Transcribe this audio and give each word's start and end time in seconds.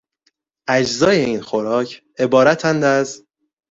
اجزای 0.69 1.25
این 1.25 1.41
خوراک 1.41 2.01
عبارتند 2.19 2.83
از... 2.83 3.25